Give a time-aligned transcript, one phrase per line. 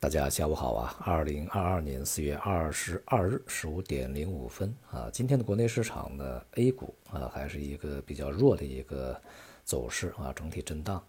[0.00, 0.94] 大家下午好啊！
[1.00, 9.20] 二零二二年四月二十二日十五点零五分啊，今天的国内市场呢，A 股啊还是一个比较弱的一个
[9.64, 11.04] 走势啊，整体震荡。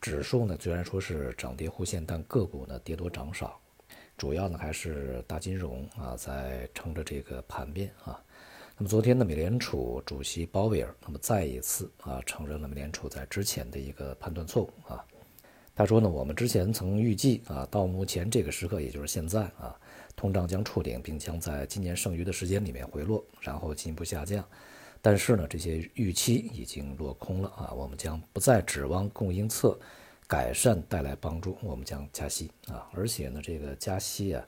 [0.00, 3.60] 指数呢虽然说是涨跌互现，但个股呢跌多涨少，
[4.18, 8.20] 主要呢还是大金融啊在撑着这个盘面啊。
[8.76, 15.06] 那么昨天呢，美联储主席鲍威尔那么再一次啊承认了美联储在之前的一个判断错误啊。
[15.76, 19.78] 他说呢，我们之前曾预计啊，到目前这个时刻，也就是现在啊，
[20.16, 24.42] 通胀将触顶，并将在今年剩余的时间里面回落，然后进一步下降。
[25.02, 29.78] 但是呢，这些预期已经落空了啊，我们将不再指望供应侧
[30.26, 34.42] 改善带来帮助，我们将加息啊，而且呢，这个加息啊，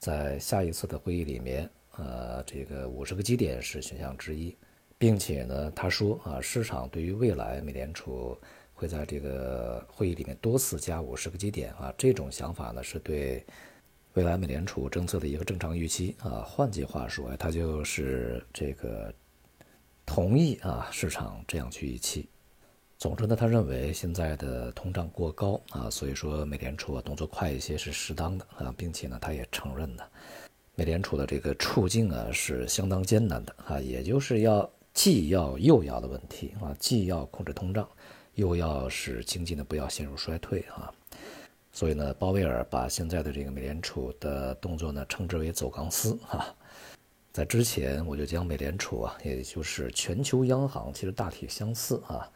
[0.00, 4.56] 在下一次的会议里面，呃，这个五十个基点是选项之一，
[4.98, 8.36] 并且呢，他说啊，市场对于未来美联储。
[8.82, 13.46] 会在这个会议里面多次加五十个基点啊，这种想法呢是对
[14.14, 16.42] 未来美联储政策的一个正常预期啊。
[16.44, 19.14] 换句话说，它就是这个
[20.04, 22.28] 同意啊市场这样去预期。
[22.98, 30.02] 总之呢，他认为现在的通胀过高啊，所以说美联储啊动作快一些是适当的啊，并且呢，他也承认呢，
[30.74, 37.88] 美联储的这个处境啊是相当艰难的啊，也就是要既要又要的问题啊，既要控制通胀。
[38.34, 40.92] 又要使经济呢不要陷入衰退啊，
[41.72, 46.54] 所以呢，鲍威尔把现在的这个美联储的动作呢称之为走钢丝哈。
[47.32, 52.30] 在之前我就将美联储啊，也就是全球央行其实大体相似啊。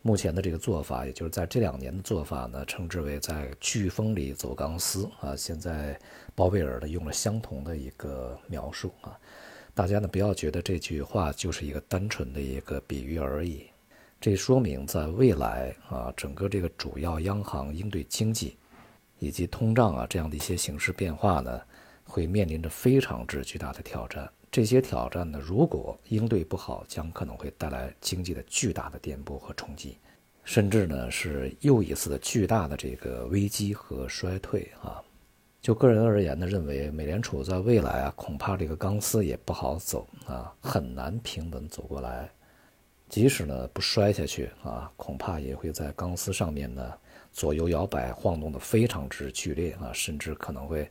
[0.00, 5.34] 目前的这个做法，也就是在这两年的做法呢，称之为在飓风里走钢丝啊。
[5.34, 5.98] 现在
[6.36, 9.18] 鲍威尔呢用了相同的一个描述啊，
[9.74, 13.66] 大家呢不要觉得这句话就是一个单纯的一个比喻而已。
[14.20, 18.56] 这说明，在未来啊，整个这个主要央行应对经济
[19.20, 21.60] 以及通胀啊这样的一些形势变化呢，
[22.04, 24.28] 会面临着非常之巨大的挑战。
[24.50, 29.96] 这些挑战呢，如果应对不好，将可能会带来经济的巨大的颠簸和冲击，
[30.42, 35.00] 甚至呢是又一次的巨大的这个危机和衰退啊。
[35.60, 42.28] 就个人而言呢，认为美联储在未来啊，恐怕这个钢丝也不好走啊，很难平稳走过来。
[43.08, 46.92] 即使呢不摔下去啊，恐怕也会在钢丝上面呢
[47.32, 50.90] 左右摇摆、晃动的非常之剧烈啊，甚至可能会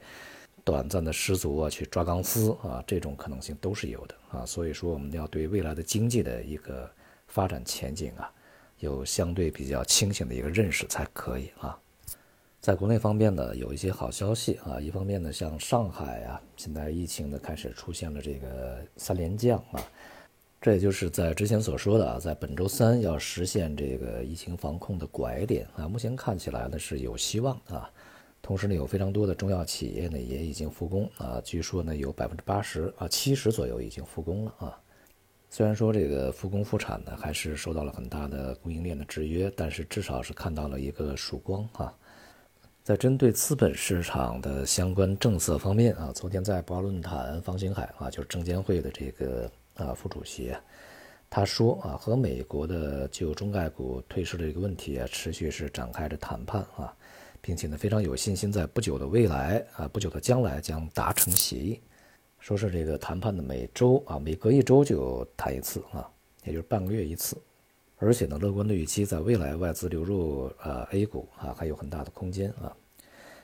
[0.63, 4.45] 短暂的失足啊去抓钢丝啊，这种可能性都是有的啊。
[4.45, 6.89] 所以说，我们要对未来的经济的一个
[7.27, 8.31] 发展前景啊，
[8.79, 11.77] 有相对比较清醒的一个认识才可以啊。
[12.59, 19.81] 在国内方面呢，有一些好消息啊，一方面呢，像上海啊，现在疫情呢开始出现了这个三连降啊。
[20.59, 27.89] 这也就是在之前所说的啊，在本周三要实现这个疫情防控的拐点啊，目前看起来呢是有希望啊。
[28.41, 34.79] 同时呢，有非常多的中药企业呢也已经复工啊，据说呢有百分之八十啊七十左右已经复工了啊。
[35.49, 41.93] 虽然说这个复工复产呢还是受到了很大的供应链的制约，但是至少是看到了一个曙光啊。
[42.83, 49.49] 在针对资本市场的相关政策方面啊，昨天在博鳌论坛，方星海啊就是证监会的这个。
[49.77, 50.53] 啊，副主席，
[51.29, 56.95] 他说啊，和美国的就中概股退市的这个问题啊，持续是展开着谈判啊，
[57.41, 61.79] 并且呢，非常有信心在不久的未来啊，不久的将来将达成协议。
[62.39, 66.09] 说是这个谈判的每周啊，每隔一周就谈一次啊，
[66.43, 67.35] 也就是半个月一次。
[67.97, 72.71] 而且呢，乐观的预期在未来外资流入呃 A 股啊，还有很大的空间啊。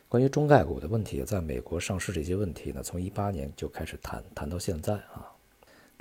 [0.07, 5.32] 关于中概股的问题，在美国上市这些问题呢，从一八年就开始谈，谈到现在啊。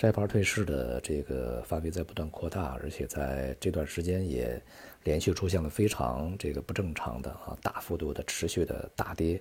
[0.02, 4.60] 摘牌退市的这个范围在不断扩大，而且在这段时间也
[5.04, 9.40] 连续出现了非常这个不正常的啊大幅度的持续的大跌。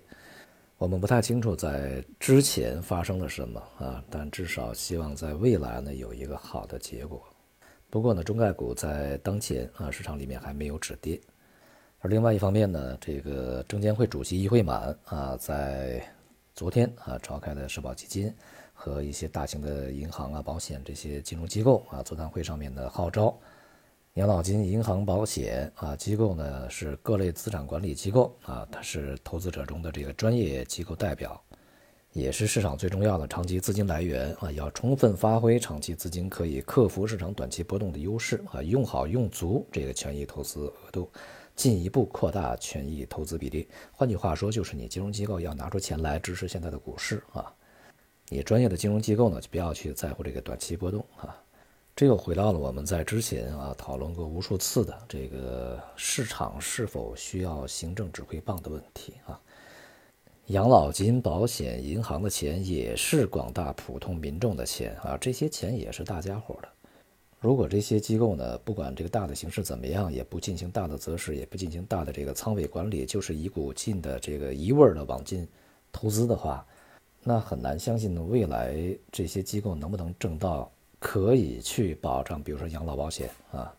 [0.78, 7.24] 我们不太清楚在之前发生了什么啊，但至少希望在未来呢有一个好的结果。
[7.90, 11.20] 不过呢，中概股在当前啊市场里面还没有止跌。
[12.02, 16.08] 而另外一方面呢，这个证监会主席易会满啊在
[16.54, 18.32] 昨天啊召开的社保基金。
[18.84, 23.38] 和一些大型的银行啊、保险这些金融机构啊，座谈会上面的号召，
[24.16, 31.40] 养老金、银行、保险啊机构呢是各类资产管理机构啊，它是投资者中的这个专业机构代表，
[32.12, 41.08] 也是市场最重要的长期资金来源啊，要充分发挥长期资金可以克服市场短期波动的优势啊，用好用足这个权益投资额度，
[41.56, 43.68] 进一步扩大权益投资比例。
[43.92, 47.54] 换句话说，就是你金融机构要拿出钱来支持现在的股市啊。
[48.34, 51.36] 你专业的金融机构呢，就不要去在乎这个短期波动啊。
[51.94, 59.38] 这又回到了我们在之前啊讨论过无数次的这个市场是否需要行政指挥棒的问题啊。
[60.46, 66.70] 养老金、保险、银行的钱也是广大普通民众的钱啊，这些钱也是大家伙的。
[67.42, 75.46] 如果这些机构呢，不管这个大的形势怎么样，也不进行大的择时，也不进行大的这个仓位管理，就是一股劲的这个一味儿的往进
[75.92, 76.66] 投资的话，
[77.24, 78.76] 那很难相信呢未来
[79.12, 83.74] 这些机构能不能挣到可以去保障，比如说养老保险啊。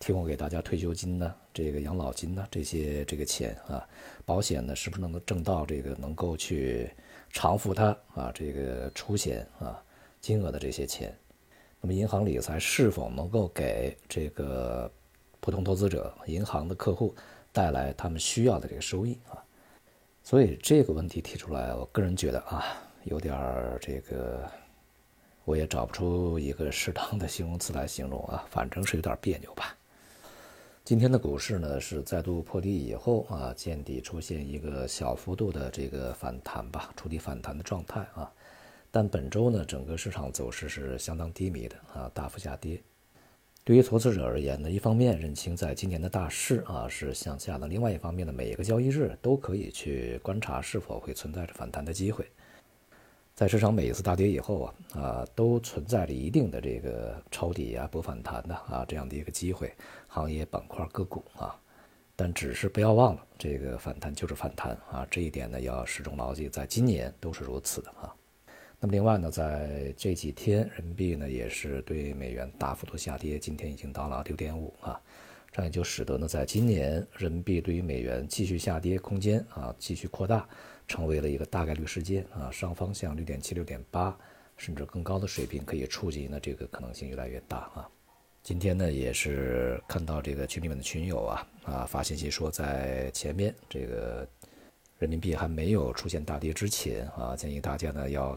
[0.00, 3.88] 提供给大家退休金呢，这个养老金呢，这些这个钱啊，
[4.26, 6.90] 保险呢，是不是能够挣到这个能够去
[7.30, 9.82] 偿付它啊这个出险啊
[10.20, 11.16] 金额的这些钱？
[11.80, 14.90] 那么银行理财是否能够给这个
[15.40, 17.14] 普通投资者、银行的客户
[17.50, 19.43] 带来他们需要的这个收益啊？
[20.24, 22.64] 所以这个问题提出来，我个人觉得啊，
[23.04, 24.50] 有点儿这个，
[25.44, 29.76] 我也找不出一个适当的形容词来形容啊，反正是有点别扭吧。
[30.82, 38.32] 今天的股市呢是再度破底以后啊，见底出现一个小幅度的这个反弹吧，触底反弹的状态啊。
[38.90, 42.82] 但本周呢，整个市场走势是相当低迷的啊，大幅下跌。
[43.64, 52.26] 对于投资者而言呢，一方面认清在今年的大势啊是向下的，另外一方面呢，每一个交易日都可以去观察是否会存在着反弹的机会。
[53.34, 59.72] 在市场每一次大跌以后啊，啊，都存在着一定的这个抄底啊、博反弹的啊这样的一个机会，
[60.08, 61.58] 行业板块个股啊，
[62.14, 68.14] 但只是不要忘了，这个反弹就是反弹啊，这一点呢要始终牢记，在今年都是如此的啊。
[68.80, 75.00] 那么另外呢，在这几天人民币呢也是对美元大幅度下跌，今天已经到了六点五啊，
[75.50, 80.48] 这样也就使得呢，在今年人民币对于美元继续下跌空间啊继续扩大。
[80.86, 84.14] 成为了一个大概率事件啊，上方向六点七、六点八，
[84.58, 87.88] 甚至更高的水平可以触及呢，这个可能性越来越大啊。
[88.42, 94.28] 今天呢，也是看到这个群里面的群友啊啊发信息说，在前面这个
[94.98, 98.36] 人民币还没有出现大跌之前啊，建议大家呢要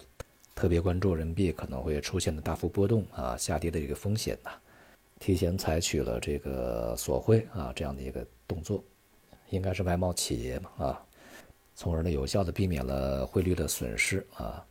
[0.58, 4.50] 特别关注人民币可能会出现的大幅波动啊下跌的这个风险呐，
[5.20, 8.84] 提前采取了这个索汇啊这样的一个动作，
[9.52, 11.06] 应该是外贸企业嘛啊。
[11.76, 14.66] 从而呢，有效的避免了汇率的损失啊，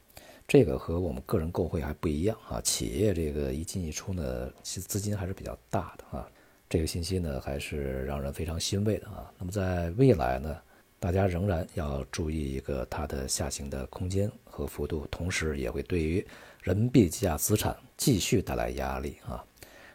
[0.48, 2.60] 这个和我们个人购汇还不一样啊。
[2.60, 6.28] 企业这个一进一出呢，其资金还是比较大的啊。
[6.68, 9.32] 这个信息呢，还是让人非常欣慰的啊。
[9.38, 10.58] 那么在未来呢，
[10.98, 16.26] 大家仍然要注意一个它的下行的空间和幅度，同时也会对于
[16.62, 19.44] 人民币计价资产继续带来压力啊。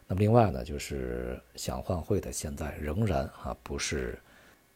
[0.08, 4.20] 那么另外呢，就是想换汇的，现在仍然啊不是。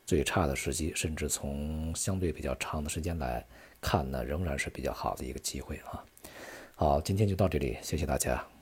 [0.07, 3.43] 最差的时机，甚至从相对比较长的时间来
[3.81, 6.05] 看呢，仍然是比较好的一个机会啊。
[6.75, 8.54] 好，今天就到这里，谢谢大家。